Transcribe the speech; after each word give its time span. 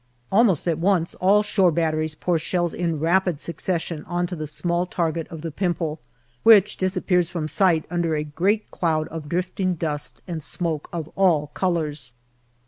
Almost 0.31 0.67
at 0.67 0.79
once 0.79 1.13
all 1.13 1.43
shore 1.43 1.71
batteries 1.71 2.15
pour 2.15 2.39
shells 2.39 2.73
in 2.73 2.99
rapid 2.99 3.39
succession 3.39 4.03
on 4.05 4.25
to 4.25 4.35
the 4.35 4.47
small 4.47 4.87
target 4.87 5.27
of 5.27 5.41
the 5.41 5.51
Pimple, 5.51 5.99
which 6.41 6.75
DECEMBER 6.77 7.07
287 7.07 7.19
disappears 7.19 7.29
from 7.29 7.47
sight 7.47 7.85
under 7.93 8.15
a 8.15 8.23
great 8.23 8.71
cloud 8.71 9.07
of 9.09 9.29
drifting 9.29 9.75
dust 9.75 10.23
and 10.27 10.41
smoke 10.41 10.89
of 10.91 11.07
all 11.15 11.51
colours. 11.53 12.13